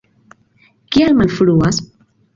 Kial 0.95 1.13
malfruas? 1.21 1.83